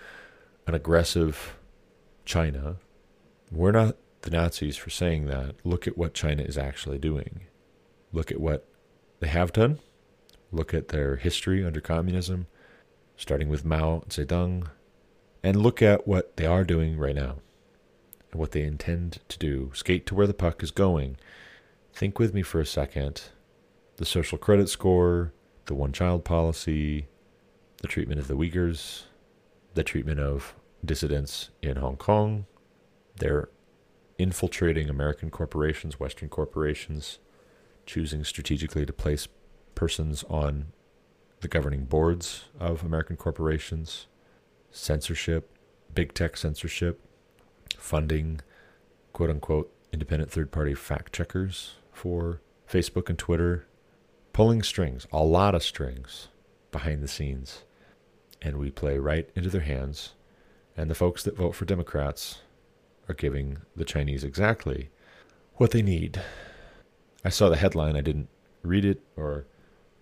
[0.66, 1.56] an aggressive
[2.24, 2.76] China.
[3.50, 5.56] We're not the Nazis for saying that.
[5.64, 7.42] Look at what China is actually doing.
[8.12, 8.66] Look at what
[9.20, 9.78] they have done.
[10.50, 12.46] Look at their history under communism,
[13.16, 14.68] starting with Mao Zedong,
[15.42, 17.37] and look at what they are doing right now
[18.30, 19.70] and what they intend to do.
[19.74, 21.16] Skate to where the puck is going.
[21.92, 23.22] Think with me for a second.
[23.96, 25.33] The social credit score,
[25.66, 27.09] the one child policy,
[27.83, 29.05] the treatment of the Uyghurs,
[29.74, 32.46] the treatment of dissidents in Hong Kong.
[33.16, 33.48] They're
[34.18, 37.18] infiltrating American corporations, Western corporations,
[37.87, 39.28] choosing strategically to place
[39.74, 40.66] persons on
[41.40, 44.07] the governing boards of American corporations,
[44.70, 45.57] censorship,
[45.92, 47.00] big tech censorship,
[47.76, 48.40] funding
[49.12, 53.66] quote unquote independent third party fact checkers for Facebook and Twitter,
[54.33, 56.29] pulling strings, a lot of strings
[56.71, 57.62] behind the scenes.
[58.40, 60.14] And we play right into their hands.
[60.77, 62.40] And the folks that vote for Democrats
[63.09, 64.90] are giving the Chinese exactly
[65.57, 66.21] what they need.
[67.25, 68.29] I saw the headline, I didn't
[68.62, 69.45] read it or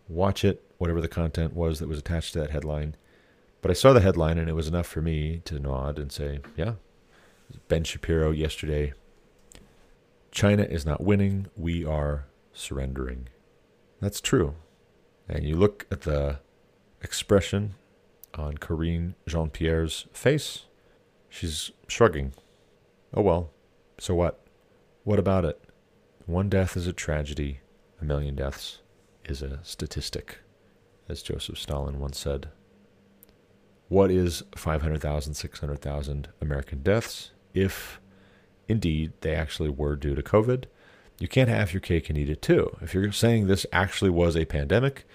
[0.09, 2.97] watch it, whatever the content was that was attached to that headline.
[3.63, 6.41] But I saw the headline and it was enough for me to nod and say,
[6.57, 6.75] yeah,
[7.69, 8.93] Ben Shapiro yesterday.
[10.31, 11.49] China is not winning.
[11.57, 13.29] We are surrendering.
[14.01, 14.55] That's true.
[15.29, 16.39] And you look at the
[17.03, 17.75] expression
[18.35, 20.65] on Karine Jean Pierre's face,
[21.29, 22.33] she's shrugging.
[23.15, 23.51] Oh well,
[23.99, 24.41] so what?
[25.05, 25.61] What about it?
[26.27, 27.61] One death is a tragedy,
[28.01, 28.81] a million deaths
[29.25, 30.39] is a statistic,
[31.09, 32.49] as Joseph Stalin once said.
[33.89, 37.33] What is 500,000, 600,000 American deaths?
[37.55, 38.01] if
[38.69, 40.65] indeed they actually were due to COVID,
[41.21, 42.77] you can't have your cake and eat it too.
[42.81, 45.07] If you're saying this actually was a pandemic,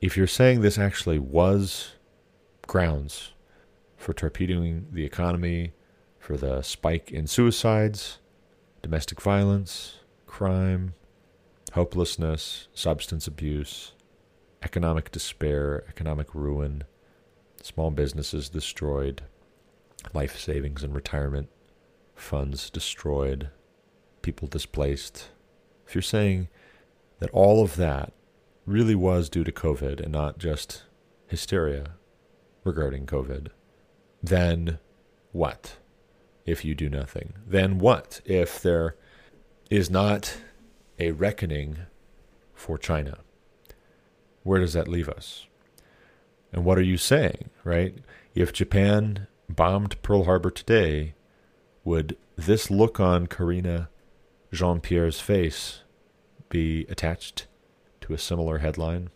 [0.00, 1.92] if you're saying this actually was
[2.66, 3.32] grounds
[3.96, 5.72] for torpedoing the economy,
[6.18, 8.18] for the spike in suicides,
[8.82, 10.94] domestic violence, crime,
[11.72, 13.92] hopelessness, substance abuse,
[14.62, 16.82] economic despair, economic ruin,
[17.62, 19.22] small businesses destroyed,
[20.12, 21.48] life savings and retirement
[22.14, 23.50] funds destroyed,
[24.28, 25.30] people displaced,
[25.86, 26.48] if you're saying
[27.18, 28.12] that all of that
[28.66, 30.82] really was due to COVID and not just
[31.28, 31.94] hysteria
[32.62, 33.48] regarding COVID,
[34.22, 34.78] then
[35.32, 35.78] what
[36.44, 37.32] if you do nothing?
[37.46, 38.96] Then what if there
[39.70, 40.36] is not
[40.98, 41.78] a reckoning
[42.52, 43.20] for China?
[44.42, 45.46] Where does that leave us?
[46.52, 47.94] And what are you saying, right?
[48.34, 51.14] If Japan bombed Pearl Harbor today,
[51.82, 53.88] would this look on Karina
[54.52, 55.80] Jean Pierre's face
[56.48, 57.46] be attached
[58.00, 59.10] to a similar headline?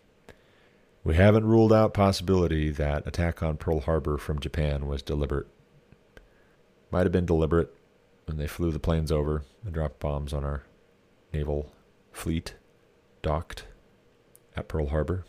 [1.03, 5.47] We haven't ruled out possibility that attack on Pearl Harbor from Japan was deliberate.
[6.91, 7.73] Might have been deliberate
[8.25, 10.63] when they flew the planes over and dropped bombs on our
[11.33, 11.71] naval
[12.11, 12.55] fleet
[13.21, 13.65] docked
[14.55, 15.25] at Pearl Harbor.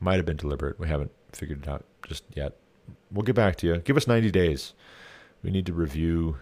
[0.00, 0.78] Might have been deliberate.
[0.78, 2.56] We haven't figured it out just yet.
[3.10, 3.78] We'll get back to you.
[3.78, 4.74] Give us 90 days.
[5.42, 6.36] We need to review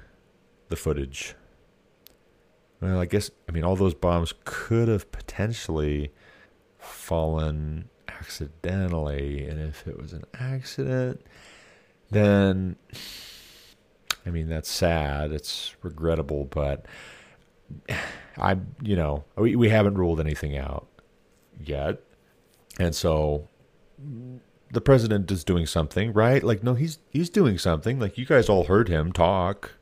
[0.68, 1.34] the footage.
[2.80, 6.12] Well, I guess, I mean, all those bombs could have potentially
[6.78, 9.46] fallen accidentally.
[9.46, 11.22] And if it was an accident,
[12.10, 12.76] then,
[14.24, 15.32] I mean, that's sad.
[15.32, 16.86] It's regrettable, but
[18.36, 20.86] I, you know, we, we haven't ruled anything out
[21.64, 22.00] yet.
[22.78, 23.48] And so
[24.70, 26.42] the president is doing something, right?
[26.42, 27.98] Like, no, he's he's doing something.
[27.98, 29.72] Like you guys all heard him talk.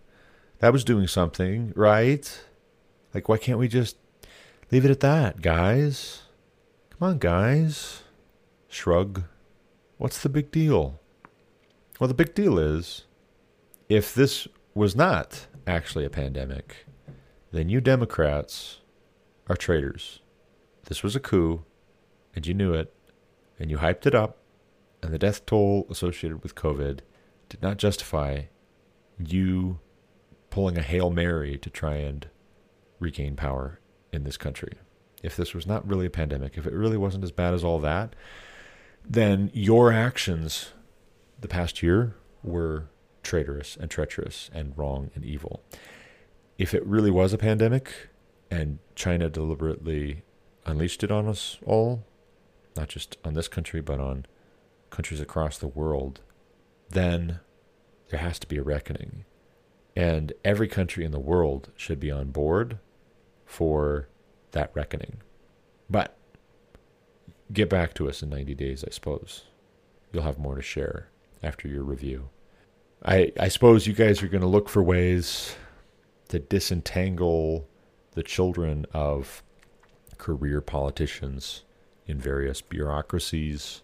[0.61, 2.45] That was doing something, right?
[3.15, 3.97] Like, why can't we just
[4.73, 6.23] leave it at that, guys?
[6.91, 8.03] Come on, guys.
[8.69, 9.23] Shrug.
[9.97, 11.01] What's the big deal?
[12.01, 13.05] Well, the big deal is
[13.89, 16.87] if this was not actually a pandemic,
[17.53, 18.81] then you Democrats
[19.49, 20.21] are traitors.
[20.87, 21.65] This was a coup,
[22.35, 22.93] and you knew it,
[23.59, 24.39] and you hyped it up,
[25.03, 27.01] and the death toll associated with COVID
[27.49, 28.43] did not justify
[29.19, 29.79] you
[30.51, 32.27] pulling a Hail Mary to try and
[33.05, 33.79] regain power
[34.13, 34.73] in this country.
[35.23, 37.79] If this was not really a pandemic, if it really wasn't as bad as all
[37.81, 38.17] that,
[39.05, 40.73] then your actions
[41.41, 42.89] the past year were
[43.23, 45.63] traitorous and treacherous and wrong and evil.
[46.59, 48.11] If it really was a pandemic
[48.51, 50.23] and China deliberately
[50.67, 52.05] unleashed it on us all,
[52.77, 54.27] not just on this country, but on
[54.91, 56.21] countries across the world,
[56.91, 57.41] then
[58.09, 59.25] there has to be a reckoning.
[59.97, 62.79] And every country in the world should be on board
[63.55, 64.09] for
[64.51, 65.19] that reckoning.
[65.89, 66.17] But
[67.53, 69.45] get back to us in 90 days, I suppose.
[70.13, 71.09] You'll have more to share
[71.43, 72.31] after your review.
[73.05, 75.55] I, I suppose you guys are going to look for ways
[76.29, 77.69] to disentangle
[78.13, 79.43] the children of
[80.19, 81.63] career politicians
[82.07, 83.83] in various bureaucracies,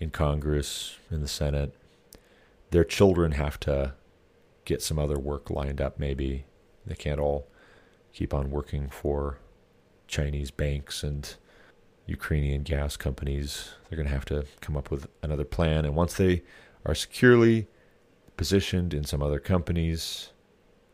[0.00, 1.74] in Congress, in the Senate.
[2.70, 3.94] Their children have to
[4.64, 6.46] get some other work lined up, maybe.
[6.86, 7.48] They can't all
[8.14, 9.38] keep on working for
[10.06, 11.34] Chinese banks and
[12.06, 13.74] Ukrainian gas companies.
[13.88, 15.84] They're going to have to come up with another plan.
[15.84, 16.42] And once they
[16.86, 17.66] are securely
[18.36, 20.30] positioned in some other companies,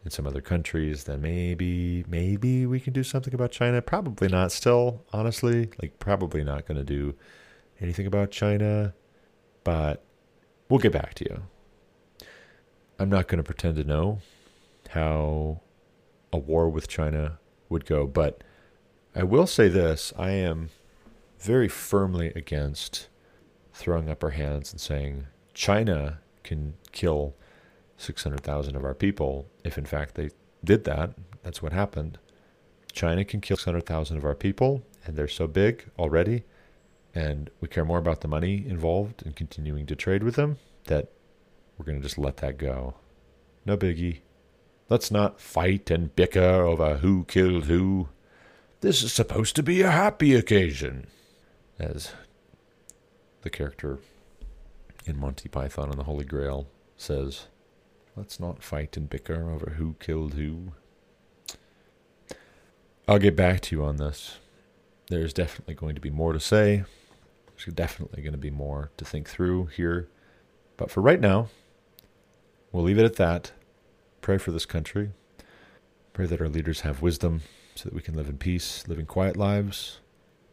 [0.05, 3.83] in some other countries, then maybe, maybe we can do something about China.
[3.83, 5.71] Probably not still, honestly.
[5.83, 7.15] Like, probably not going to do
[7.81, 8.95] anything about China,
[9.63, 10.03] but
[10.69, 11.43] we'll get back to you.
[12.99, 14.21] I'm not going to pretend to know
[14.91, 15.61] how
[16.33, 18.43] a war with China would go, but
[19.15, 20.71] I will say this I am
[21.39, 23.09] very firmly against
[23.73, 27.35] throwing up our hands and saying China can kill
[27.97, 30.31] 600,000 of our people if, in fact, they
[30.65, 31.15] did that.
[31.43, 32.19] That's what happened.
[32.93, 36.45] China can kill 600,000 of our people, and they're so big already,
[37.15, 41.09] and we care more about the money involved in continuing to trade with them that
[41.77, 42.95] we're going to just let that go.
[43.65, 44.21] No biggie.
[44.91, 48.09] Let's not fight and bicker over who killed who.
[48.81, 51.07] This is supposed to be a happy occasion.
[51.79, 52.13] As
[53.43, 54.01] the character
[55.07, 56.67] in Monty Python and the Holy Grail
[56.97, 57.47] says,
[58.17, 60.73] let's not fight and bicker over who killed who.
[63.07, 64.39] I'll get back to you on this.
[65.09, 66.83] There's definitely going to be more to say.
[67.47, 70.09] There's definitely going to be more to think through here.
[70.77, 71.49] But for right now,
[72.73, 73.53] we'll leave it at that.
[74.21, 75.11] Pray for this country.
[76.13, 77.43] Pray that our leaders have wisdom
[77.75, 80.01] so that we can live in peace, living quiet lives,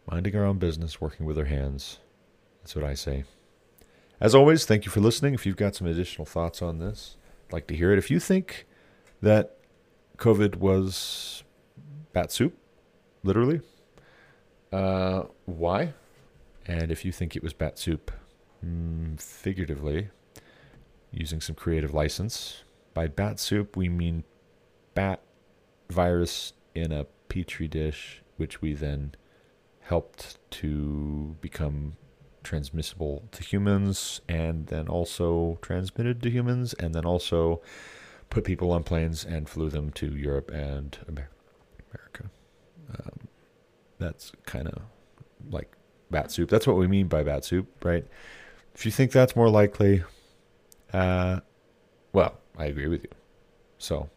[0.10, 2.00] minding our own business, working with our hands.
[2.62, 3.26] That's what I say.
[4.20, 5.34] As always, thank you for listening.
[5.34, 7.98] If you've got some additional thoughts on this, I'd like to hear it.
[7.98, 8.66] If you think
[9.22, 9.58] that
[10.18, 11.44] COVID was
[12.14, 12.58] bat soup,
[13.24, 13.62] literally,
[14.72, 15.94] uh, why?
[16.66, 18.12] And if you think it was bat soup,
[18.66, 20.10] mm, figuratively,
[21.12, 22.64] using some creative license,
[22.98, 24.24] by bat soup, we mean
[24.96, 25.22] bat
[25.88, 29.14] virus in a petri dish, which we then
[29.82, 31.96] helped to become
[32.42, 37.62] transmissible to humans and then also transmitted to humans and then also
[38.32, 42.32] put people on planes and flew them to Europe and America.
[42.96, 43.28] Um,
[44.00, 44.82] that's kind of
[45.52, 45.72] like
[46.10, 46.50] bat soup.
[46.50, 48.08] That's what we mean by bat soup, right?
[48.74, 50.04] If you think that's more likely,
[50.92, 51.42] uh,
[52.12, 53.12] well, I agree with you.
[53.78, 54.10] So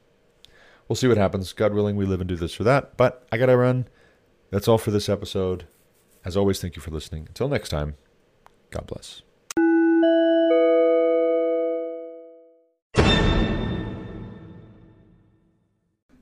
[0.89, 1.53] we'll see what happens.
[1.53, 2.97] God willing, we live and do this for that.
[2.97, 3.87] But I got to run.
[4.51, 5.67] That's all for this episode.
[6.25, 7.27] As always, thank you for listening.
[7.29, 7.97] Until next time,
[8.71, 9.23] God bless.